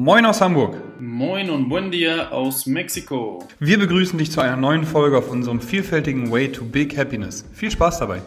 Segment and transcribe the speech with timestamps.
[0.00, 0.76] Moin aus Hamburg.
[1.00, 3.44] Moin und buen dia aus Mexiko.
[3.58, 7.44] Wir begrüßen dich zu einer neuen Folge auf unserem vielfältigen Way to Big Happiness.
[7.52, 8.22] Viel Spaß dabei.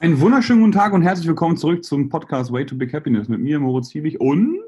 [0.00, 3.38] Einen wunderschönen guten Tag und herzlich willkommen zurück zum Podcast Way to Big Happiness mit
[3.38, 4.58] mir, Moritz Fiebig und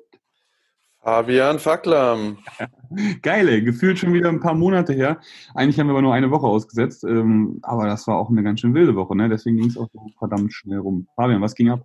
[1.02, 2.38] Fabian Facklam.
[3.22, 5.20] Geile, gefühlt schon wieder ein paar Monate her.
[5.54, 8.60] Eigentlich haben wir aber nur eine Woche ausgesetzt, ähm, aber das war auch eine ganz
[8.60, 9.28] schön wilde Woche, ne?
[9.28, 11.06] Deswegen ging es auch so verdammt schnell rum.
[11.16, 11.80] Fabian, was ging ab?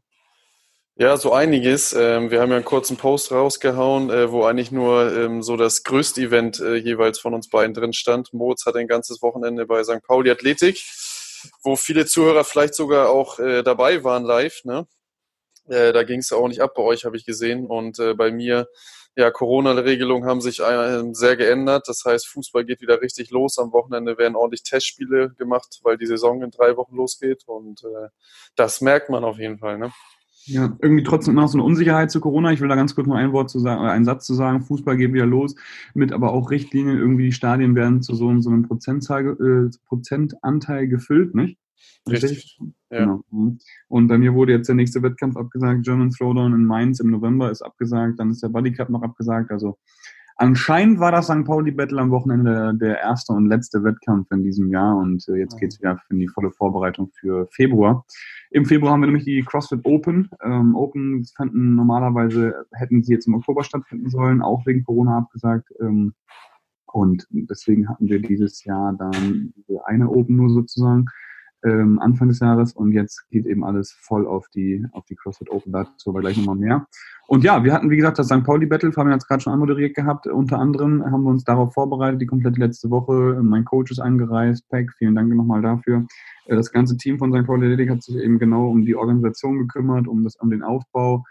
[0.96, 1.94] Ja, so einiges.
[1.94, 5.84] Ähm, wir haben ja einen kurzen Post rausgehauen, äh, wo eigentlich nur ähm, so das
[5.84, 8.32] größte Event äh, jeweils von uns beiden drin stand.
[8.32, 10.04] Moritz hat ein ganzes Wochenende bei St.
[10.06, 10.84] Pauli Athletik,
[11.64, 14.64] wo viele Zuhörer vielleicht sogar auch äh, dabei waren live.
[14.66, 14.86] Ne?
[15.66, 17.68] da ging es auch nicht ab bei euch, habe ich gesehen.
[17.68, 18.68] Und bei mir
[19.16, 20.62] ja, Corona-Regelungen haben sich
[21.12, 21.88] sehr geändert.
[21.88, 23.60] Das heißt, Fußball geht wieder richtig los.
[23.60, 27.44] Am Wochenende werden ordentlich Testspiele gemacht, weil die Saison in drei Wochen losgeht.
[27.46, 28.10] Und äh,
[28.56, 29.78] das merkt man auf jeden Fall.
[29.78, 29.92] Ne?
[30.46, 32.52] Ja, irgendwie trotzdem noch so eine Unsicherheit zu Corona.
[32.52, 34.62] Ich will da ganz kurz noch ein Wort zu sagen, einen Satz zu sagen.
[34.62, 35.56] Fußball geht wieder los,
[35.94, 36.98] mit aber auch Richtlinien.
[36.98, 41.58] Irgendwie die Stadien werden zu so, so einem Prozentzahl, äh, Prozentanteil gefüllt, nicht?
[42.10, 42.60] Richtig.
[42.90, 43.00] Ja.
[43.00, 43.24] Genau.
[43.88, 45.84] Und bei mir wurde jetzt der nächste Wettkampf abgesagt.
[45.84, 48.20] German Throwdown in Mainz im November ist abgesagt.
[48.20, 49.52] Dann ist der Buddy Cup noch abgesagt.
[49.52, 49.78] Also
[50.36, 51.46] anscheinend war das St.
[51.46, 54.98] Pauli Battle am Wochenende der erste und letzte Wettkampf in diesem Jahr.
[54.98, 58.06] Und äh, jetzt geht es wieder in die volle Vorbereitung für Februar.
[58.52, 60.30] Im Februar haben wir nämlich die CrossFit Open.
[60.44, 65.70] Ähm, Open fanden normalerweise, hätten sie jetzt im Oktober stattfinden sollen, auch wegen Corona abgesagt.
[65.80, 66.14] Ähm,
[66.86, 69.54] und deswegen hatten wir dieses Jahr dann
[69.86, 71.06] eine Open nur sozusagen
[71.64, 75.50] ähm, Anfang des Jahres und jetzt geht eben alles voll auf die, auf die CrossFit
[75.50, 76.88] Open, dazu aber gleich nochmal mehr.
[77.28, 78.44] Und ja, wir hatten, wie gesagt, das St.
[78.44, 81.74] Pauli Battle, Fabian hat es gerade schon anmoderiert gehabt, unter anderem haben wir uns darauf
[81.74, 86.06] vorbereitet, die komplette letzte Woche, mein Coach ist angereist, Pack, vielen Dank nochmal dafür.
[86.46, 87.46] Äh, das ganze Team von St.
[87.46, 91.24] Pauli Athletic hat sich eben genau um die Organisation gekümmert, um das, um den Aufbau,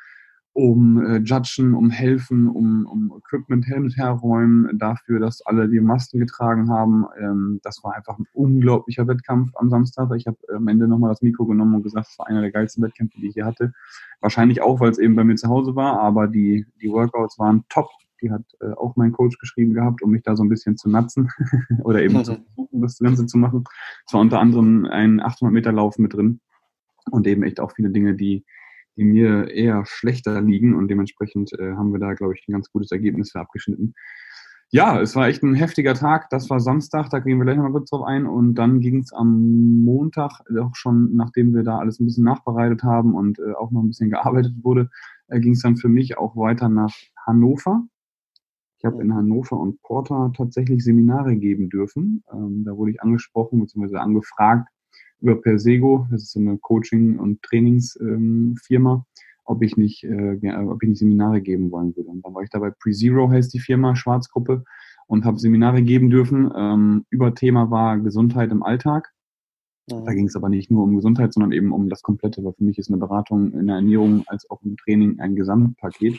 [0.55, 5.69] um äh, Judgen, um Helfen, um, um Equipment hin und her räumen, dafür, dass alle
[5.69, 7.07] die Masken getragen haben.
[7.19, 10.11] Ähm, das war einfach ein unglaublicher Wettkampf am Samstag.
[10.17, 12.83] Ich habe am Ende nochmal das Mikro genommen und gesagt, es war einer der geilsten
[12.83, 13.73] Wettkämpfe, die ich hier hatte.
[14.21, 17.65] Wahrscheinlich auch, weil es eben bei mir zu Hause war, aber die, die Workouts waren
[17.71, 17.89] top.
[18.21, 20.89] Die hat äh, auch mein Coach geschrieben gehabt, um mich da so ein bisschen zu
[20.89, 21.31] natzen
[21.83, 22.25] oder eben mhm.
[22.25, 23.65] zu versuchen, das Ganze zu machen.
[24.07, 26.41] Es war unter anderem ein 800 Meter Lauf mit drin
[27.11, 28.45] und eben echt auch viele Dinge, die
[28.97, 32.71] die mir eher schlechter liegen und dementsprechend äh, haben wir da, glaube ich, ein ganz
[32.71, 33.95] gutes Ergebnis für abgeschnitten.
[34.75, 36.31] Ja, es war echt ein heftiger Tag.
[36.31, 38.27] Das war Samstag, da gehen wir gleich nochmal kurz drauf ein.
[38.27, 42.83] Und dann ging es am Montag, auch schon nachdem wir da alles ein bisschen nachbereitet
[42.83, 44.89] haben und äh, auch noch ein bisschen gearbeitet wurde,
[45.29, 46.95] äh, ging es dann für mich auch weiter nach
[47.27, 47.83] Hannover.
[48.79, 52.25] Ich habe in Hannover und Porta tatsächlich Seminare geben dürfen.
[52.33, 53.97] Ähm, da wurde ich angesprochen bzw.
[53.99, 54.69] angefragt,
[55.22, 59.06] über Persego, das ist so eine Coaching- und Trainingsfirma,
[59.44, 62.10] ob ich nicht, äh, ob ich nicht Seminare geben wollen würde.
[62.10, 64.65] Und dann war ich dabei PreZero heißt die Firma, Schwarzgruppe,
[65.06, 66.50] und habe Seminare geben dürfen.
[66.56, 69.12] Ähm, über Thema war Gesundheit im Alltag.
[69.91, 70.05] Mhm.
[70.05, 72.65] Da ging es aber nicht nur um Gesundheit, sondern eben um das Komplette, weil für
[72.65, 76.19] mich ist eine Beratung in der Ernährung als auch im Training ein Gesamtpaket.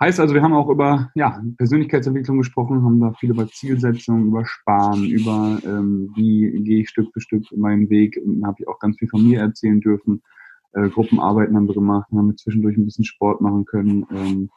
[0.00, 4.46] Heißt also, wir haben auch über ja, Persönlichkeitsentwicklung gesprochen, haben da viel über Zielsetzung, über
[4.46, 8.20] Sparen, über ähm, wie gehe ich Stück für Stück meinen Weg.
[8.44, 10.22] Habe ich auch ganz viel von mir erzählen dürfen.
[10.72, 14.06] Äh, Gruppenarbeiten haben wir gemacht, haben wir zwischendurch ein bisschen Sport machen können.
[14.12, 14.50] Ähm,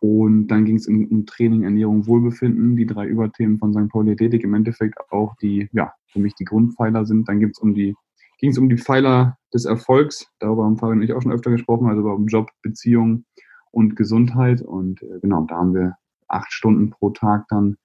[0.00, 3.90] und dann ging es um, um Training, Ernährung, Wohlbefinden, die drei Überthemen von St.
[3.90, 7.28] Pauli Athletik, im Endeffekt auch die, ja, für mich die Grundpfeiler sind.
[7.28, 7.94] Dann gibt's um die,
[8.38, 11.50] ging es um die Pfeiler des Erfolgs, darüber haben Fabian und ich auch schon öfter
[11.50, 13.26] gesprochen, also um Job, Beziehung,
[13.70, 14.62] und Gesundheit.
[14.62, 15.96] Und äh, genau, da haben wir
[16.28, 17.76] acht Stunden pro Tag dann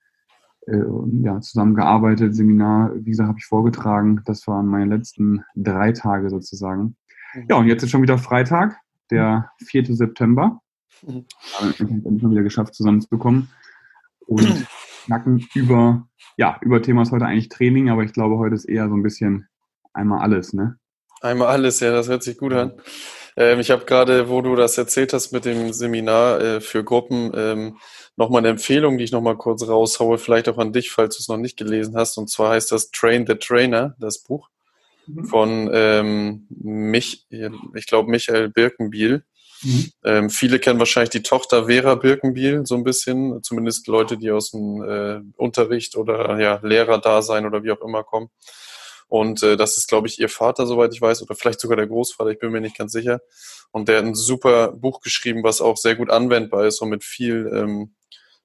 [0.67, 0.81] äh,
[1.21, 2.35] ja, zusammengearbeitet.
[2.35, 4.21] Seminar, wie gesagt, habe ich vorgetragen.
[4.25, 6.95] Das waren meine letzten drei Tage sozusagen.
[7.33, 7.45] Mhm.
[7.49, 8.77] Ja, und jetzt ist schon wieder Freitag,
[9.11, 9.95] der 4.
[9.95, 10.61] September.
[11.05, 11.25] Mhm.
[11.49, 13.49] Ich habe es schon wieder geschafft, zusammenzubekommen.
[14.27, 14.67] Und
[15.05, 16.07] knacken über,
[16.37, 19.03] ja, über Thema ist heute eigentlich Training, aber ich glaube, heute ist eher so ein
[19.03, 19.47] bisschen
[19.93, 20.77] einmal alles, ne?
[21.21, 22.73] Einmal alles, ja, das hört sich gut an.
[23.37, 27.31] Ähm, ich habe gerade, wo du das erzählt hast mit dem Seminar äh, für Gruppen,
[27.35, 27.77] ähm,
[28.15, 31.27] nochmal eine Empfehlung, die ich nochmal kurz raushaue, vielleicht auch an dich, falls du es
[31.27, 32.17] noch nicht gelesen hast.
[32.17, 34.49] Und zwar heißt das Train the Trainer, das Buch
[35.07, 35.25] mhm.
[35.25, 39.23] von ähm, mich, ich glaube Michael Birkenbiel.
[39.63, 39.91] Mhm.
[40.03, 44.51] Ähm, viele kennen wahrscheinlich die Tochter Vera Birkenbiel so ein bisschen, zumindest Leute, die aus
[44.51, 48.29] dem äh, Unterricht oder ja, Lehrerdasein oder wie auch immer kommen.
[49.07, 51.87] Und äh, das ist, glaube ich, ihr Vater, soweit ich weiß, oder vielleicht sogar der
[51.87, 53.21] Großvater, ich bin mir nicht ganz sicher.
[53.71, 57.03] Und der hat ein super Buch geschrieben, was auch sehr gut anwendbar ist und mit
[57.03, 57.93] viel, ähm,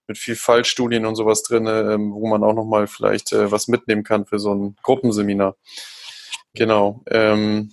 [0.07, 4.03] mit viel Fallstudien und sowas drin, ähm, wo man auch nochmal vielleicht äh, was mitnehmen
[4.03, 5.57] kann für so ein Gruppenseminar.
[6.55, 7.03] Genau.
[7.07, 7.73] Ähm,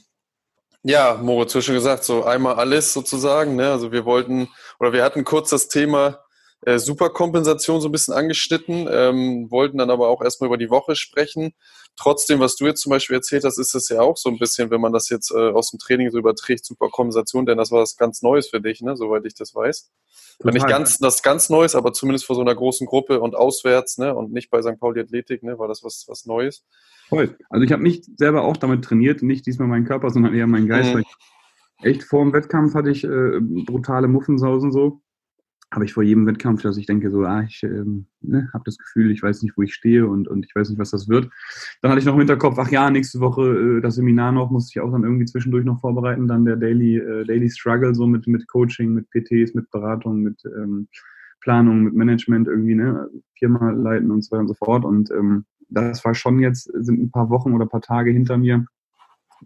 [0.84, 3.56] ja, Moritz, du hast schon gesagt, so einmal alles sozusagen.
[3.56, 3.72] Ne?
[3.72, 4.50] Also wir wollten,
[4.80, 6.20] oder wir hatten kurz das Thema
[6.62, 10.96] äh, Superkompensation so ein bisschen angeschnitten, ähm, wollten dann aber auch erstmal über die Woche
[10.96, 11.54] sprechen.
[11.96, 14.72] Trotzdem, was du jetzt zum Beispiel erzählt hast, ist es ja auch so ein bisschen,
[14.72, 17.96] wenn man das jetzt äh, aus dem Training so überträgt, Superkompensation, denn das war was
[17.96, 18.96] ganz Neues für dich, ne?
[18.98, 19.92] soweit ich das weiß.
[20.40, 20.54] Total.
[20.54, 24.14] Nicht ganz, das ganz Neues, aber zumindest vor so einer großen Gruppe und auswärts, ne?
[24.14, 24.80] Und nicht bei St.
[24.80, 25.58] Pauli Athletik, ne?
[25.58, 26.64] War das was, was Neues?
[27.10, 27.36] Voll.
[27.50, 30.68] Also ich habe mich selber auch damit trainiert, nicht diesmal meinen Körper, sondern eher meinen
[30.68, 30.94] Geist.
[30.94, 31.04] Mhm.
[31.82, 35.02] echt vor dem Wettkampf hatte ich äh, brutale Muffensausen so
[35.72, 38.78] habe ich vor jedem Wettkampf, dass ich denke, so, ah, ich ähm, ne, habe das
[38.78, 41.30] Gefühl, ich weiß nicht, wo ich stehe und, und ich weiß nicht, was das wird.
[41.82, 44.72] Dann hatte ich noch im Hinterkopf, ach ja, nächste Woche äh, das Seminar noch, musste
[44.78, 48.28] ich auch dann irgendwie zwischendurch noch vorbereiten, dann der Daily, äh, Daily Struggle, so mit,
[48.28, 50.88] mit Coaching, mit PTs, mit Beratung, mit ähm,
[51.42, 54.86] Planung, mit Management irgendwie, ne, Firma leiten und so weiter und so fort.
[54.86, 58.38] Und ähm, das war schon jetzt, sind ein paar Wochen oder ein paar Tage hinter
[58.38, 58.66] mir,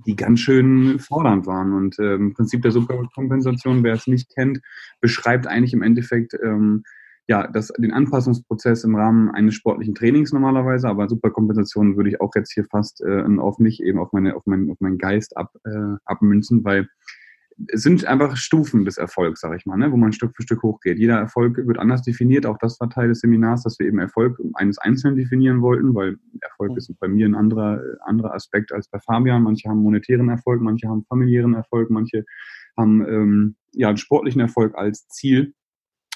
[0.06, 1.74] die ganz schön fordernd waren.
[1.74, 4.60] Und äh, im Prinzip der Superkompensation, wer es nicht kennt,
[5.00, 6.84] beschreibt eigentlich im Endeffekt ähm,
[7.28, 12.32] ja, das, den Anpassungsprozess im Rahmen eines sportlichen Trainings normalerweise, aber Superkompensation würde ich auch
[12.36, 15.54] jetzt hier fast äh, auf mich, eben auf, meine, auf, meinen, auf meinen Geist ab,
[15.64, 16.90] äh, abmünzen, weil
[17.74, 20.98] sind einfach Stufen des Erfolgs, sage ich mal, ne, wo man Stück für Stück hochgeht.
[20.98, 22.46] Jeder Erfolg wird anders definiert.
[22.46, 26.18] Auch das war Teil des Seminars, dass wir eben Erfolg eines Einzelnen definieren wollten, weil
[26.42, 29.44] Erfolg ist bei mir ein anderer, anderer Aspekt als bei Fabian.
[29.44, 32.26] Manche haben monetären Erfolg, manche haben familiären Erfolg, manche
[32.78, 35.54] haben ähm, ja einen sportlichen Erfolg als Ziel.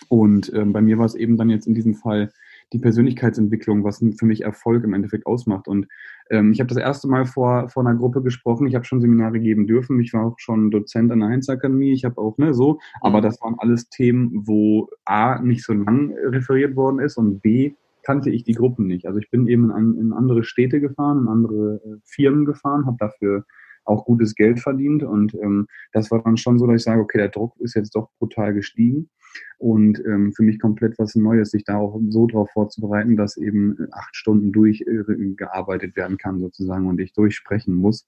[0.10, 2.32] Und ähm, bei mir war es eben dann jetzt in diesem Fall
[2.74, 5.68] die Persönlichkeitsentwicklung, was für mich Erfolg im Endeffekt ausmacht.
[5.68, 5.88] Und
[6.30, 8.68] ähm, ich habe das erste Mal vor, vor einer Gruppe gesprochen.
[8.68, 10.00] Ich habe schon Seminare geben dürfen.
[10.00, 11.94] Ich war auch schon Dozent an der Heinz Akademie.
[11.94, 12.80] Ich habe auch, ne, so.
[13.02, 13.24] Aber mhm.
[13.24, 18.30] das waren alles Themen, wo A, nicht so lang referiert worden ist und B, kannte
[18.30, 19.08] ich die Gruppen nicht.
[19.08, 22.98] Also ich bin eben in, in andere Städte gefahren, in andere äh, Firmen gefahren, habe
[23.00, 23.46] dafür
[23.86, 27.18] auch gutes Geld verdient und ähm, das war dann schon so, dass ich sage, okay,
[27.18, 29.10] der Druck ist jetzt doch brutal gestiegen
[29.58, 33.78] und ähm, für mich komplett was Neues, sich da auch so drauf vorzubereiten, dass eben
[33.92, 38.08] acht Stunden durchgearbeitet äh, werden kann sozusagen und ich durchsprechen muss.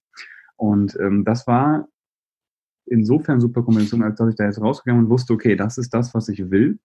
[0.55, 1.87] Und ähm, das war
[2.85, 6.13] insofern super Konvention, als dass ich da jetzt rausgegangen und wusste, okay, das ist das,
[6.13, 6.79] was ich will.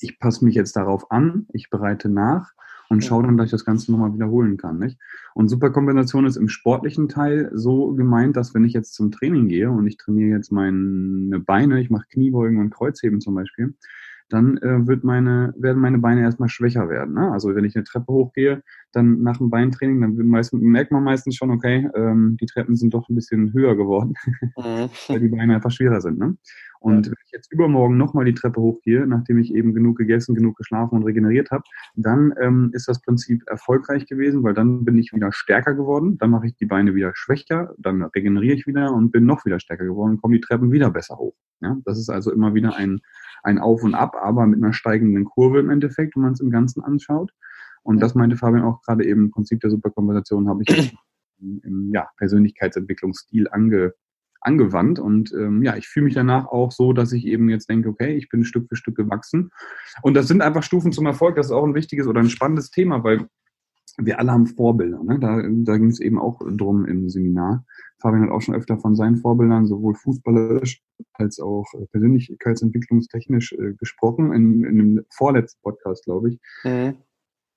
[0.00, 2.52] Ich passe mich jetzt darauf an, ich bereite nach
[2.88, 4.78] und schaue dann, dass ich das Ganze nochmal wiederholen kann.
[4.78, 4.98] Nicht?
[5.34, 9.70] Und Superkombination ist im sportlichen Teil so gemeint, dass wenn ich jetzt zum Training gehe
[9.70, 13.74] und ich trainiere jetzt meine Beine, ich mache Kniebeugen und Kreuzheben zum Beispiel,
[14.28, 17.14] dann äh, wird meine, werden meine Beine erstmal schwächer werden.
[17.14, 17.30] Ne?
[17.32, 18.62] Also wenn ich eine Treppe hochgehe,
[18.92, 22.94] dann nach dem Beintraining, dann meistens, merkt man meistens schon, okay, ähm, die Treppen sind
[22.94, 24.14] doch ein bisschen höher geworden,
[24.56, 24.88] mhm.
[25.08, 26.18] weil die Beine einfach schwerer sind.
[26.18, 26.36] Ne?
[26.80, 27.12] Und ja.
[27.12, 30.96] wenn ich jetzt übermorgen nochmal die Treppe hochgehe, nachdem ich eben genug gegessen, genug geschlafen
[30.96, 31.64] und regeneriert habe,
[31.94, 36.30] dann ähm, ist das Prinzip erfolgreich gewesen, weil dann bin ich wieder stärker geworden, dann
[36.30, 39.84] mache ich die Beine wieder schwächer, dann regeneriere ich wieder und bin noch wieder stärker
[39.84, 41.34] geworden und kommen die Treppen wieder besser hoch.
[41.60, 41.76] Ja?
[41.84, 43.00] Das ist also immer wieder ein,
[43.42, 46.50] ein Auf und Ab, aber mit einer steigenden Kurve im Endeffekt, wenn man es im
[46.50, 47.32] Ganzen anschaut.
[47.82, 50.96] Und das meinte Fabian auch gerade eben, im Prinzip der Superkompensation habe ich
[51.40, 53.94] im, ja, Persönlichkeitsentwicklungsstil ange,
[54.40, 54.98] angewandt.
[54.98, 58.16] Und ähm, ja, ich fühle mich danach auch so, dass ich eben jetzt denke, okay,
[58.16, 59.50] ich bin Stück für Stück gewachsen.
[60.02, 61.36] Und das sind einfach Stufen zum Erfolg.
[61.36, 63.28] Das ist auch ein wichtiges oder ein spannendes Thema, weil
[63.98, 65.02] wir alle haben Vorbilder.
[65.02, 65.18] Ne?
[65.18, 67.64] Da, da ging es eben auch drum im Seminar.
[67.98, 70.82] Fabian hat auch schon öfter von seinen Vorbildern sowohl fußballerisch
[71.14, 76.40] als auch äh, persönlichkeitsentwicklungstechnisch äh, gesprochen, in, in dem vorletzten Podcast, glaube ich.
[76.64, 76.96] Mhm.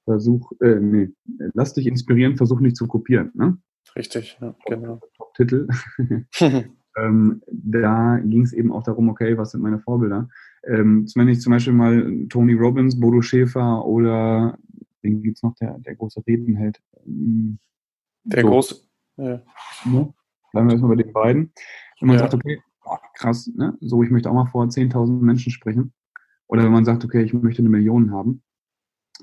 [0.05, 1.09] Versuch, äh, nee,
[1.53, 3.31] lass dich inspirieren, versuch nicht zu kopieren.
[3.35, 3.57] Ne?
[3.95, 4.99] Richtig, ja, genau.
[5.17, 5.67] Top-Titel.
[6.97, 10.29] ähm, da ging es eben auch darum, okay, was sind meine Vorbilder?
[10.65, 14.57] Ähm, wenn ich zum Beispiel mal Tony Robbins, Bodo Schäfer oder
[15.03, 16.81] den gibt es noch, der, der große Redenheld.
[17.05, 17.59] Ähm,
[18.23, 18.49] der so.
[18.49, 18.75] große,
[19.17, 19.41] ja.
[19.85, 20.13] Ne?
[20.51, 21.53] Bleiben wir erstmal bei den beiden.
[21.99, 22.23] Wenn man ja.
[22.23, 23.77] sagt, okay, oh, krass, ne?
[23.81, 25.93] so ich möchte auch mal vor 10.000 Menschen sprechen.
[26.47, 28.41] Oder wenn man sagt, okay, ich möchte eine Million haben.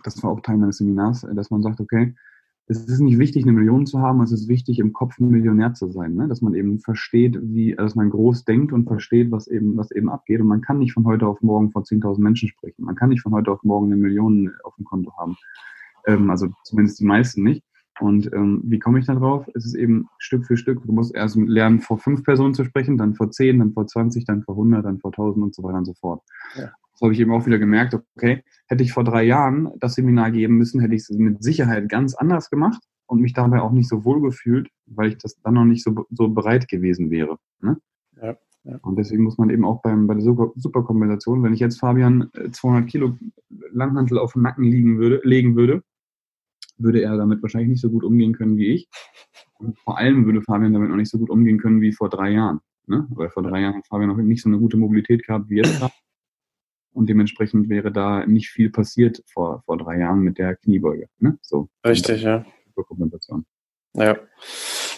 [0.05, 2.15] Das war auch Teil meines Seminars, dass man sagt, okay,
[2.69, 5.75] es ist nicht wichtig, eine Million zu haben, es ist wichtig, im Kopf ein Millionär
[5.75, 6.27] zu sein, ne?
[6.27, 10.09] dass man eben versteht, wie, dass man groß denkt und versteht, was eben, was eben
[10.09, 10.41] abgeht.
[10.41, 12.85] Und man kann nicht von heute auf morgen vor 10.000 Menschen sprechen.
[12.85, 15.37] Man kann nicht von heute auf morgen eine Million auf dem Konto haben.
[16.07, 17.63] Ähm, also zumindest die meisten nicht.
[18.01, 19.49] Und ähm, wie komme ich da drauf?
[19.55, 20.83] Es ist eben Stück für Stück.
[20.85, 24.25] Du musst erst lernen, vor fünf Personen zu sprechen, dann vor zehn, dann vor 20,
[24.25, 26.21] dann vor 100, dann vor 1000 und so weiter und so fort.
[26.59, 29.95] Ja das habe ich eben auch wieder gemerkt, okay, hätte ich vor drei Jahren das
[29.95, 33.73] Seminar geben müssen, hätte ich es mit Sicherheit ganz anders gemacht und mich dabei auch
[33.73, 37.37] nicht so wohl gefühlt, weil ich das dann noch nicht so, so bereit gewesen wäre.
[37.61, 37.77] Ne?
[38.17, 38.79] Ja, ja.
[38.81, 42.85] Und deswegen muss man eben auch beim, bei der Superkompensation, wenn ich jetzt Fabian 200
[42.85, 43.19] äh, Kilo
[43.73, 45.83] Langhantel auf den Nacken liegen würde, legen würde,
[46.79, 48.89] würde er damit wahrscheinlich nicht so gut umgehen können wie ich.
[49.59, 52.31] Und vor allem würde Fabian damit noch nicht so gut umgehen können wie vor drei
[52.31, 52.61] Jahren.
[52.87, 53.07] Ne?
[53.11, 55.83] Weil vor drei Jahren hat Fabian noch nicht so eine gute Mobilität gehabt wie jetzt.
[56.97, 61.09] Und dementsprechend wäre da nicht viel passiert vor, vor drei Jahren mit der Kniebeuge.
[61.19, 61.39] Ne?
[61.43, 61.69] So.
[61.87, 62.47] Richtig, ja.
[63.93, 64.19] Ja.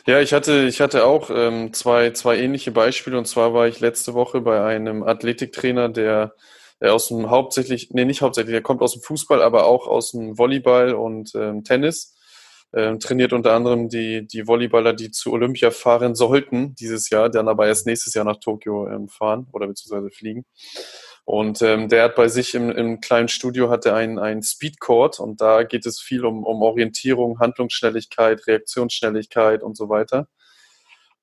[0.07, 3.19] Ja, ich hatte, ich hatte auch ähm, zwei, zwei ähnliche Beispiele.
[3.19, 6.35] Und zwar war ich letzte Woche bei einem Athletiktrainer, der,
[6.81, 10.13] der aus dem hauptsächlich, nee, nicht hauptsächlich, der kommt aus dem Fußball, aber auch aus
[10.13, 12.15] dem Volleyball und ähm, Tennis.
[12.73, 17.49] Ähm, trainiert unter anderem die, die Volleyballer, die zu Olympia fahren sollten dieses Jahr, dann
[17.49, 20.45] aber erst nächstes Jahr nach Tokio ähm, fahren oder beziehungsweise fliegen.
[21.29, 25.43] Und ähm, der hat bei sich im, im kleinen Studio hatte ein, ein Speedcourt und
[25.43, 30.27] da geht es viel um, um Orientierung, Handlungsschnelligkeit, Reaktionsschnelligkeit und so weiter.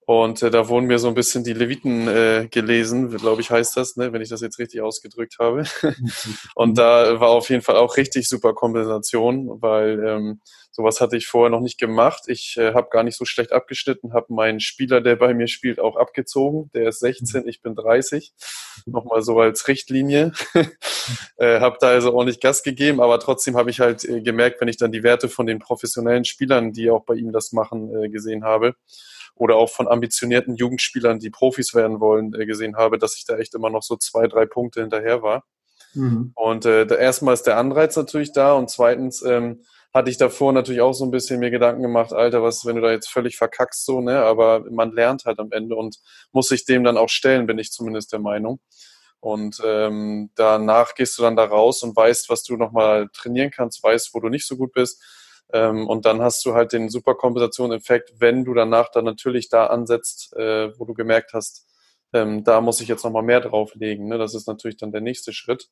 [0.05, 3.75] Und äh, da wurden mir so ein bisschen die Leviten äh, gelesen, glaube ich, heißt
[3.75, 5.63] das, ne, wenn ich das jetzt richtig ausgedrückt habe.
[6.55, 11.25] und da war auf jeden Fall auch richtig super Kompensation, weil ähm, sowas hatte ich
[11.25, 12.25] vorher noch nicht gemacht.
[12.27, 15.79] Ich äh, habe gar nicht so schlecht abgeschnitten, habe meinen Spieler, der bei mir spielt,
[15.79, 16.69] auch abgezogen.
[16.75, 18.33] Der ist 16, ich bin 30.
[18.85, 20.33] Nochmal so als Richtlinie.
[21.37, 24.67] äh, habe da also ordentlich Gas gegeben, aber trotzdem habe ich halt äh, gemerkt, wenn
[24.67, 28.09] ich dann die Werte von den professionellen Spielern, die auch bei ihm das machen, äh,
[28.09, 28.75] gesehen habe,
[29.35, 33.37] oder auch von ambitionierten Jugendspielern, die Profis werden wollen, äh, gesehen habe, dass ich da
[33.37, 35.43] echt immer noch so zwei, drei Punkte hinterher war.
[35.93, 36.31] Mhm.
[36.35, 39.63] Und äh, erstmal ist der Anreiz natürlich da und zweitens ähm,
[39.93, 42.81] hatte ich davor natürlich auch so ein bisschen mir Gedanken gemacht, Alter, was, wenn du
[42.81, 44.19] da jetzt völlig verkackst, so, ne?
[44.23, 45.97] Aber man lernt halt am Ende und
[46.33, 48.59] muss sich dem dann auch stellen, bin ich zumindest der Meinung.
[49.21, 53.81] Und ähm, danach gehst du dann da raus und weißt, was du nochmal trainieren kannst,
[53.81, 55.01] weißt, wo du nicht so gut bist
[55.53, 60.33] ähm, und dann hast du halt den Superkompensation-Effekt, wenn du danach dann natürlich da ansetzt,
[60.35, 61.65] äh, wo du gemerkt hast,
[62.13, 64.07] ähm, da muss ich jetzt nochmal mehr drauflegen.
[64.07, 64.17] Ne?
[64.17, 65.69] Das ist natürlich dann der nächste Schritt.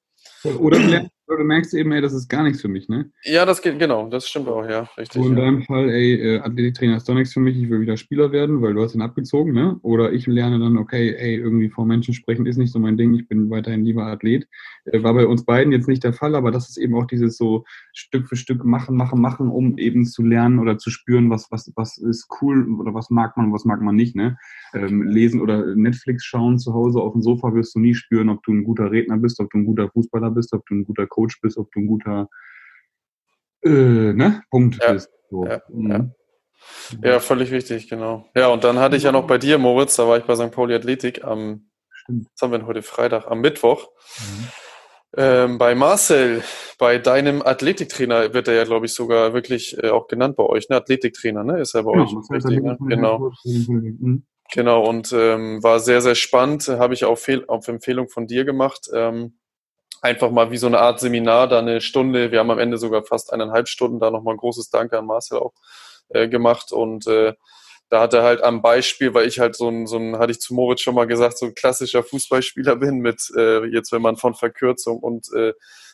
[0.60, 3.12] Oder du, merkst eben, ey, das ist gar nichts für mich, ne?
[3.24, 5.22] Ja, das geht, genau, das stimmt auch, ja, richtig.
[5.22, 5.46] Und in ja.
[5.46, 8.62] deinem Fall, ey, äh, Athletiktrainer ist doch nichts für mich, ich will wieder Spieler werden,
[8.62, 9.80] weil du hast ihn abgezogen, ne?
[9.82, 13.14] Oder ich lerne dann, okay, ey, irgendwie vor Menschen sprechen ist nicht so mein Ding,
[13.14, 14.48] ich bin weiterhin lieber Athlet.
[14.86, 17.38] Äh, war bei uns beiden jetzt nicht der Fall, aber das ist eben auch dieses
[17.38, 17.64] so
[17.94, 21.72] Stück für Stück machen, machen, machen, um eben zu lernen oder zu spüren, was, was,
[21.76, 24.38] was ist cool oder was mag man, was mag man nicht, ne?
[24.74, 28.44] Ähm, lesen oder Netflix schauen zu Hause auf dem Sofa wirst du nie spüren, ob
[28.44, 31.08] du ein guter Redner bist, ob du ein guter Fußballer bist, ob du ein guter
[31.08, 32.30] Coach bist, ob du ein guter
[33.64, 34.44] äh, ne?
[34.50, 34.94] Punkt ja.
[34.94, 35.10] bist.
[35.30, 35.46] So.
[35.46, 35.90] Ja, mhm.
[37.02, 37.10] ja.
[37.12, 38.26] ja, völlig wichtig, genau.
[38.36, 40.52] Ja, und dann hatte ich ja noch bei dir, Moritz, da war ich bei St.
[40.52, 42.28] Pauli Athletik am, Stimmt.
[42.32, 43.90] was haben wir denn heute Freitag, am Mittwoch.
[44.20, 44.48] Mhm.
[45.16, 46.44] Ähm, bei Marcel,
[46.80, 50.70] bei deinem Athletiktrainer wird er ja, glaube ich, sogar wirklich äh, auch genannt bei euch,
[50.70, 50.78] ne?
[50.78, 51.60] Athletiktrainer, ne?
[51.60, 52.78] Ist er bei ja, euch richtig, ne?
[52.88, 53.32] Genau.
[54.54, 56.68] Genau, und ähm, war sehr, sehr spannend.
[56.68, 58.88] Habe ich auf, auf Empfehlung von dir gemacht.
[58.94, 59.40] Ähm,
[60.02, 63.04] einfach mal wie so eine Art Seminar, da eine Stunde, wir haben am Ende sogar
[63.06, 65.54] fast eineinhalb Stunden, da nochmal ein großes Danke an Marcel auch
[66.10, 67.34] äh, gemacht und äh,
[67.90, 70.42] da hat er halt am Beispiel, weil ich halt so ein, so ein, hatte ich
[70.42, 74.18] zu Moritz schon mal gesagt, so ein klassischer Fußballspieler bin mit, äh, jetzt wenn man
[74.18, 75.54] von Verkürzung und äh,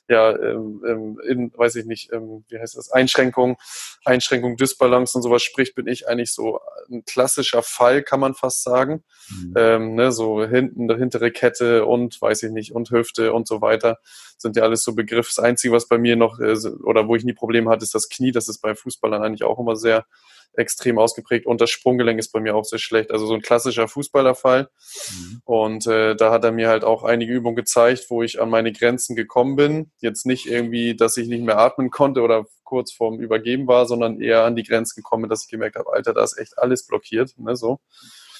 [0.10, 3.58] ja, ähm, ähm, in, weiß ich nicht, ähm, wie heißt das, Einschränkung,
[4.04, 8.63] Einschränkung, Dysbalance und sowas spricht, bin ich eigentlich so ein klassischer Fall, kann man fast
[8.63, 9.04] sagen.
[9.30, 9.54] Mhm.
[9.56, 14.00] Ähm, ne, so hinten, hintere Kette und weiß ich nicht, und Hüfte und so weiter.
[14.38, 15.32] Sind ja alles so Begriffe.
[15.36, 18.10] Das Einzige, was bei mir noch, äh, oder wo ich nie Probleme hatte, ist das
[18.10, 18.32] Knie.
[18.32, 20.06] Das ist bei Fußballern eigentlich auch immer sehr
[20.53, 23.12] extrem ausgeprägt und das Sprunggelenk ist bei mir auch sehr schlecht.
[23.12, 24.70] Also so ein klassischer Fußballerfall.
[25.12, 25.41] Mhm.
[25.46, 28.72] Und äh, da hat er mir halt auch einige Übungen gezeigt, wo ich an meine
[28.72, 29.91] Grenzen gekommen bin.
[30.00, 34.22] Jetzt nicht irgendwie, dass ich nicht mehr atmen konnte oder kurz vorm Übergeben war, sondern
[34.22, 37.34] eher an die Grenzen gekommen, dass ich gemerkt habe, Alter, da ist echt alles blockiert,
[37.38, 37.79] ne, so.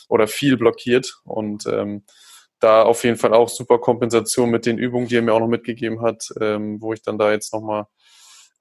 [0.08, 1.22] Oder viel blockiert.
[1.24, 2.04] Und ähm,
[2.60, 5.48] da auf jeden Fall auch super Kompensation mit den Übungen, die er mir auch noch
[5.48, 7.86] mitgegeben hat, ähm, wo ich dann da jetzt nochmal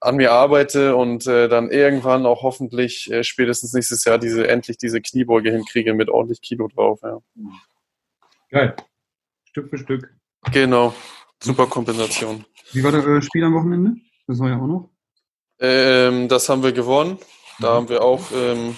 [0.00, 4.78] an mir arbeite und äh, dann irgendwann auch hoffentlich äh, spätestens nächstes Jahr diese endlich
[4.78, 7.00] diese Kniebeuge hinkriege mit ordentlich Kilo drauf.
[7.02, 7.18] Ja.
[8.50, 8.76] Geil.
[9.44, 10.14] Stück für Stück.
[10.52, 10.94] Genau.
[11.42, 12.44] Super Kompensation.
[12.72, 13.96] Wie war das äh, Spiel am Wochenende?
[14.26, 14.90] Das war ja auch noch.
[15.60, 17.18] Ähm, das haben wir gewonnen.
[17.60, 17.74] Da mhm.
[17.74, 18.76] haben wir auch, ähm,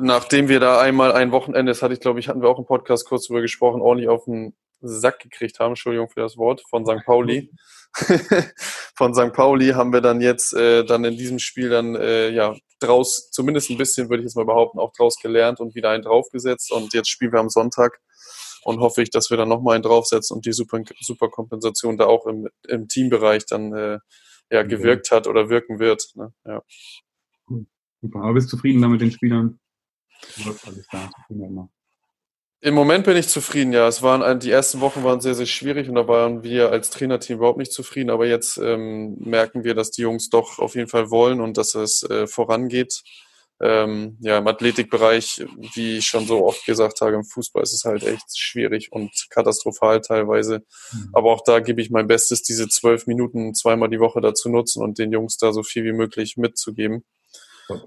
[0.00, 2.66] nachdem wir da einmal ein Wochenende, das hatte ich glaube ich, hatten wir auch im
[2.66, 6.84] Podcast kurz drüber gesprochen, ordentlich auf den Sack gekriegt haben, Entschuldigung für das Wort, von
[6.86, 7.04] St.
[7.04, 7.50] Pauli.
[8.96, 9.32] von St.
[9.32, 13.70] Pauli haben wir dann jetzt äh, dann in diesem Spiel dann äh, ja draus, zumindest
[13.70, 16.70] ein bisschen, würde ich jetzt mal behaupten, auch draus gelernt und wieder einen draufgesetzt.
[16.72, 18.00] Und jetzt spielen wir am Sonntag
[18.62, 22.06] und hoffe ich, dass wir dann nochmal einen draufsetzen und die Super, Super Kompensation da
[22.06, 23.98] auch im, im Teambereich dann äh,
[24.50, 26.10] ja, gewirkt hat oder wirken wird.
[26.14, 26.32] Ne?
[26.44, 26.62] Ja.
[28.00, 29.58] Super, aber bist du zufrieden damit den Spielern?
[30.44, 31.10] Alles da,
[32.60, 33.86] Im Moment bin ich zufrieden, ja.
[33.86, 37.36] Es waren die ersten Wochen waren sehr, sehr schwierig und da waren wir als Trainerteam
[37.36, 38.10] überhaupt nicht zufrieden.
[38.10, 41.76] Aber jetzt ähm, merken wir, dass die Jungs doch auf jeden Fall wollen und dass
[41.76, 43.02] es äh, vorangeht.
[43.60, 47.84] Ähm, ja, im Athletikbereich, wie ich schon so oft gesagt habe, im Fußball ist es
[47.84, 50.62] halt echt schwierig und katastrophal teilweise.
[50.92, 51.10] Mhm.
[51.12, 54.82] Aber auch da gebe ich mein Bestes, diese zwölf Minuten zweimal die Woche dazu nutzen
[54.82, 57.04] und den Jungs da so viel wie möglich mitzugeben.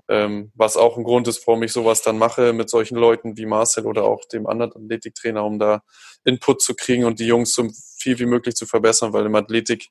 [0.07, 3.45] Ähm, was auch ein Grund ist, warum ich sowas dann mache mit solchen Leuten wie
[3.45, 5.83] Marcel oder auch dem anderen Athletiktrainer, um da
[6.23, 9.89] Input zu kriegen und die Jungs so viel wie möglich zu verbessern, weil im Athletik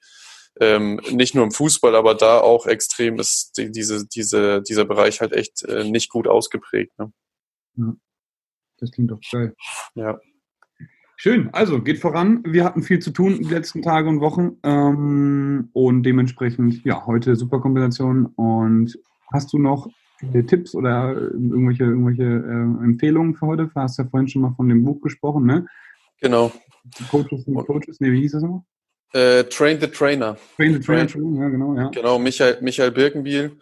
[0.58, 5.20] ähm, nicht nur im Fußball, aber da auch extrem ist die, diese, diese, dieser Bereich
[5.20, 6.98] halt echt äh, nicht gut ausgeprägt.
[6.98, 7.12] Ne?
[7.76, 7.94] Ja,
[8.78, 9.54] das klingt doch geil.
[9.94, 10.18] Ja.
[11.16, 12.42] Schön, also geht voran.
[12.46, 17.36] Wir hatten viel zu tun die letzten Tage und Wochen ähm, und dementsprechend, ja, heute
[17.36, 18.98] super Kombination und
[19.32, 19.88] Hast du noch
[20.46, 23.66] Tipps oder irgendwelche, irgendwelche äh, Empfehlungen für heute?
[23.66, 25.66] Du hast ja vorhin schon mal von dem Buch gesprochen, ne?
[26.20, 26.52] Genau.
[27.10, 28.62] Coaches und Coaches, ne, wie hieß das nochmal?
[29.12, 30.36] Äh, Train the Trainer.
[30.56, 31.36] Train the Trainer, Train.
[31.36, 31.88] ja, genau, ja.
[31.88, 33.56] Genau, Michael, Michael Birkenbiel.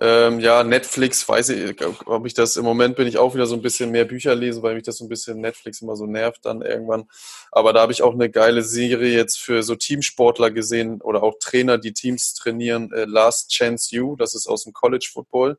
[0.00, 1.76] Ähm, ja, Netflix, weiß ich,
[2.06, 4.62] ob ich das im Moment bin ich auch wieder so ein bisschen mehr Bücher lesen,
[4.62, 7.08] weil mich das so ein bisschen Netflix immer so nervt dann irgendwann.
[7.50, 11.34] Aber da habe ich auch eine geile Serie jetzt für so Teamsportler gesehen oder auch
[11.40, 12.92] Trainer, die Teams trainieren.
[12.92, 15.58] Äh, Last Chance You, das ist aus dem College Football.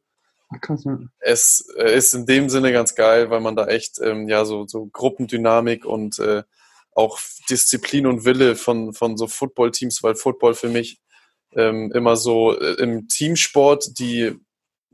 [0.61, 0.85] Krass.
[1.19, 4.65] Es äh, ist in dem Sinne ganz geil, weil man da echt ähm, ja so,
[4.67, 6.43] so Gruppendynamik und äh,
[6.95, 7.19] auch
[7.49, 10.99] Disziplin und Wille von, von so Football-Teams, weil Football für mich
[11.55, 14.35] ähm, immer so äh, im Teamsport die,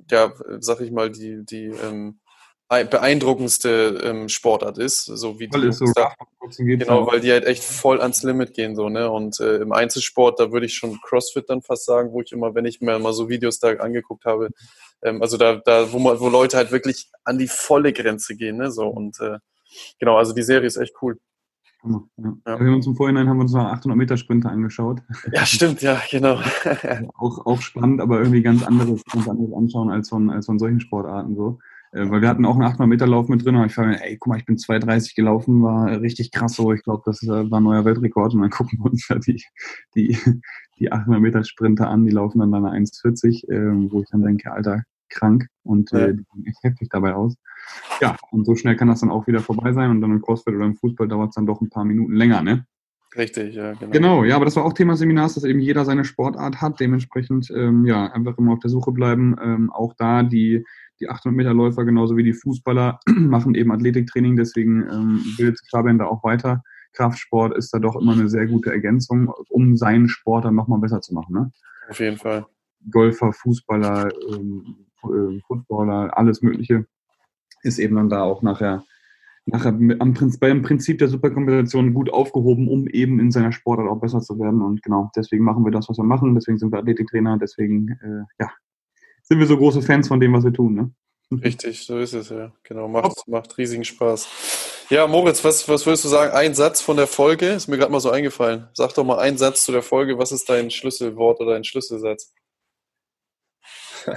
[0.09, 2.19] ja, sag ich mal, die, die ähm,
[2.67, 6.13] beeindruckendste ähm, Sportart ist, so wie die so da,
[6.57, 9.09] genau, weil die halt echt voll ans Limit gehen so ne?
[9.09, 12.55] Und äh, im Einzelsport da würde ich schon CrossFit dann fast sagen, wo ich immer,
[12.55, 14.49] wenn ich mir mal so Videos da angeguckt habe,
[15.03, 18.57] ähm, also da da wo man, wo Leute halt wirklich an die volle Grenze gehen
[18.57, 18.71] ne?
[18.71, 19.37] So und äh,
[19.99, 21.19] genau also die Serie ist echt cool.
[21.87, 22.01] Ja.
[22.17, 22.59] Ja.
[22.59, 25.01] Wir haben uns im Vorhinein haben wir uns noch 800 Meter Sprinter angeschaut.
[25.31, 26.39] Ja, stimmt, ja, genau.
[27.15, 30.79] auch, auch spannend, aber irgendwie ganz anderes, ganz anderes anschauen als von, als von solchen
[30.79, 31.59] Sportarten so.
[31.95, 34.17] Äh, weil wir hatten auch einen 800 Meter Lauf mit drin und ich fand, ey,
[34.17, 36.73] guck mal, ich bin 2,30 gelaufen, war richtig krass so.
[36.73, 39.41] Ich glaube, das äh, war ein neuer Weltrekord und dann gucken wir uns ja die,
[39.95, 40.17] die,
[40.77, 44.23] die 800 Meter Sprinter an, die laufen dann bei einer 1,40, äh, wo ich dann
[44.23, 47.35] denke, Alter, krank und äh, die sehen echt heftig dabei aus.
[48.01, 50.55] Ja, und so schnell kann das dann auch wieder vorbei sein und dann im Crossfit
[50.55, 52.65] oder im Fußball dauert es dann doch ein paar Minuten länger, ne?
[53.17, 53.91] Richtig, ja, genau.
[53.91, 57.49] Genau, ja, aber das war auch Thema Seminars, dass eben jeder seine Sportart hat, dementsprechend,
[57.55, 59.35] ähm, ja, einfach immer auf der Suche bleiben.
[59.41, 60.65] Ähm, auch da die,
[60.99, 65.69] die 800 Meter Läufer genauso wie die Fußballer machen eben Athletiktraining, deswegen ähm, bildet sich
[65.69, 66.61] Fabian da auch weiter.
[66.91, 71.01] Kraftsport ist da doch immer eine sehr gute Ergänzung, um seinen Sport dann nochmal besser
[71.01, 71.51] zu machen, ne?
[71.89, 72.45] Auf jeden Fall.
[72.89, 74.94] Golfer, Fußballer, ähm, äh,
[75.47, 76.85] Footballer, alles Mögliche
[77.63, 78.85] ist eben dann da auch nachher,
[79.45, 83.99] nachher am Prinzip, beim Prinzip der Superkombination gut aufgehoben, um eben in seiner Sportart auch
[83.99, 84.61] besser zu werden.
[84.61, 86.35] Und genau, deswegen machen wir das, was wir machen.
[86.35, 87.37] Deswegen sind wir Athletiktrainer.
[87.37, 88.51] Deswegen, äh, ja,
[89.23, 90.75] sind wir so große Fans von dem, was wir tun.
[90.75, 90.91] Ne?
[91.43, 92.51] Richtig, so ist es ja.
[92.63, 94.85] Genau, macht, macht riesigen Spaß.
[94.89, 96.31] Ja, Moritz, was, was würdest du sagen?
[96.33, 98.67] Ein Satz von der Folge ist mir gerade mal so eingefallen.
[98.73, 100.19] Sag doch mal einen Satz zu der Folge.
[100.19, 102.31] Was ist dein Schlüsselwort oder dein Schlüsselsatz?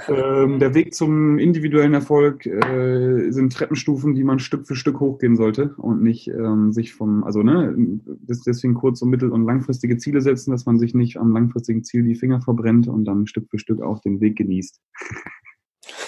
[0.07, 5.35] Ähm, der Weg zum individuellen Erfolg äh, sind Treppenstufen, die man Stück für Stück hochgehen
[5.35, 10.21] sollte und nicht ähm, sich vom, also ne, deswegen kurz- und mittel- und langfristige Ziele
[10.21, 13.59] setzen, dass man sich nicht am langfristigen Ziel die Finger verbrennt und dann Stück für
[13.59, 14.81] Stück auch den Weg genießt.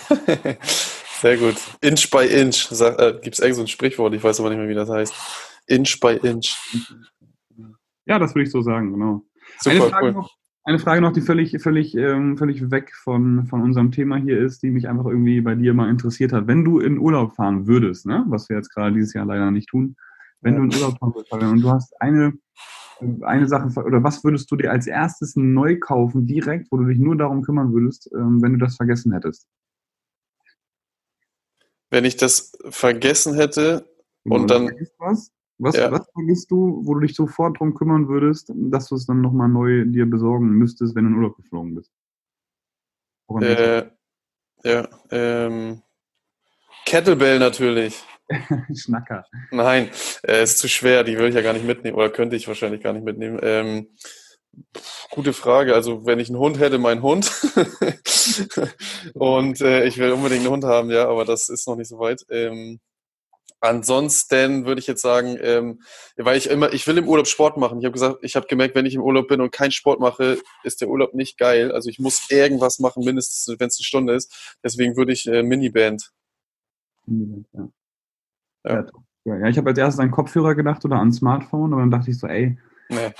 [1.21, 1.55] Sehr gut.
[1.81, 2.71] Inch by Inch.
[2.71, 4.13] Äh, Gibt es irgend so ein Sprichwort?
[4.15, 5.13] Ich weiß aber nicht mehr, wie das heißt.
[5.67, 6.55] Inch by Inch.
[8.05, 9.23] Ja, das würde ich so sagen, genau.
[9.59, 10.13] Super, cool.
[10.13, 14.39] Noch, eine Frage noch, die völlig, völlig, ähm, völlig weg von, von unserem Thema hier
[14.39, 16.47] ist, die mich einfach irgendwie bei dir mal interessiert hat.
[16.47, 19.69] Wenn du in Urlaub fahren würdest, ne, was wir jetzt gerade dieses Jahr leider nicht
[19.69, 19.95] tun,
[20.41, 22.33] wenn du in Urlaub fahren würdest und du hast eine,
[23.21, 26.99] eine Sache, oder was würdest du dir als erstes neu kaufen, direkt, wo du dich
[26.99, 29.47] nur darum kümmern würdest, ähm, wenn du das vergessen hättest?
[31.89, 33.85] Wenn ich das vergessen hätte
[34.23, 34.71] und dann.
[34.99, 35.31] Was?
[35.61, 35.91] Was, ja.
[35.91, 39.47] was vergisst du, wo du dich sofort drum kümmern würdest, dass du es dann nochmal
[39.47, 41.91] neu dir besorgen müsstest, wenn du in Urlaub geflogen bist?
[43.39, 43.83] Äh,
[44.63, 45.83] ja, ähm,
[46.85, 48.03] Kettlebell natürlich.
[48.75, 49.23] Schnacker.
[49.51, 49.91] Nein,
[50.23, 52.81] äh, ist zu schwer, die würde ich ja gar nicht mitnehmen, oder könnte ich wahrscheinlich
[52.81, 53.39] gar nicht mitnehmen.
[53.43, 53.89] Ähm,
[55.11, 55.75] gute Frage.
[55.75, 57.31] Also wenn ich einen Hund hätte, mein Hund.
[59.13, 61.99] Und äh, ich will unbedingt einen Hund haben, ja, aber das ist noch nicht so
[61.99, 62.25] weit.
[62.31, 62.79] Ähm,
[63.61, 65.81] Ansonsten würde ich jetzt sagen, ähm,
[66.17, 67.79] weil ich immer, ich will im Urlaub Sport machen.
[67.79, 70.39] Ich habe gesagt, ich habe gemerkt, wenn ich im Urlaub bin und keinen Sport mache,
[70.63, 71.71] ist der Urlaub nicht geil.
[71.71, 74.57] Also ich muss irgendwas machen, mindestens wenn es eine Stunde ist.
[74.63, 76.11] Deswegen würde ich äh, Miniband.
[77.05, 77.69] Miniband, ja.
[78.65, 78.85] ja.
[79.23, 82.17] Ja, ich habe als erstes an Kopfhörer gedacht oder an Smartphone, aber dann dachte ich
[82.17, 82.57] so, ey,
[82.89, 83.11] nee.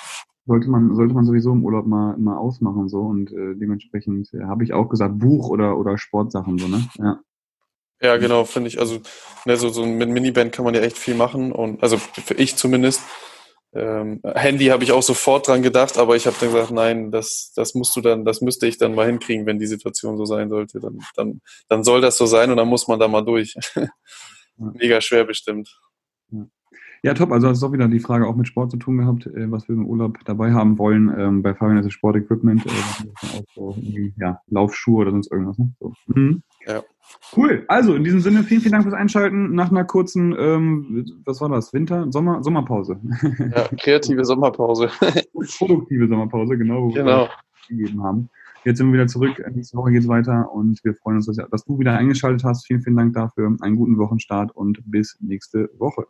[0.47, 4.45] sollte man, sollte man sowieso im Urlaub mal, mal ausmachen so und äh, dementsprechend äh,
[4.45, 6.87] habe ich auch gesagt, Buch oder, oder Sportsachen so, ne?
[6.95, 7.19] Ja.
[8.01, 8.79] Ja, genau, finde ich.
[8.79, 8.99] Also
[9.45, 12.55] ne, so, so mit Miniband kann man ja echt viel machen und also für ich
[12.55, 13.01] zumindest.
[13.73, 17.53] Ähm, Handy habe ich auch sofort dran gedacht, aber ich habe dann gesagt, nein, das,
[17.55, 20.49] das musst du dann, das müsste ich dann mal hinkriegen, wenn die Situation so sein
[20.49, 20.79] sollte.
[20.81, 23.55] Dann, dann, dann soll das so sein und dann muss man da mal durch.
[24.57, 25.69] Mega schwer bestimmt.
[27.03, 27.31] Ja, top.
[27.31, 29.67] Also das ist auch wieder die Frage auch mit Sport zu tun gehabt, äh, was
[29.67, 31.11] wir im Urlaub dabei haben wollen.
[31.17, 33.75] Ähm, bei Fabian ist es Sportequipment, äh, auch so
[34.17, 35.57] ja, Laufschuhe oder sonst irgendwas.
[35.57, 35.73] Ne?
[35.79, 35.93] So.
[36.07, 36.43] Mhm.
[36.67, 36.83] Ja.
[37.35, 37.65] Cool.
[37.67, 39.53] Also in diesem Sinne, vielen, vielen Dank fürs Einschalten.
[39.55, 41.73] Nach einer kurzen, ähm, was war das?
[41.73, 42.99] Winter, Sommer, Sommerpause.
[43.39, 44.89] Ja, kreative Sommerpause.
[45.57, 46.89] Produktive Sommerpause, genau.
[46.89, 47.27] Genau.
[47.67, 48.29] gegeben haben.
[48.63, 49.43] Jetzt sind wir wieder zurück.
[49.53, 52.67] Nächste Woche geht's weiter und wir freuen uns, dass du wieder eingeschaltet hast.
[52.67, 53.55] Vielen, vielen Dank dafür.
[53.59, 56.05] Einen guten Wochenstart und bis nächste Woche.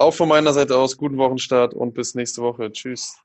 [0.00, 2.72] Auch von meiner Seite aus guten Wochenstart und bis nächste Woche.
[2.72, 3.18] Tschüss.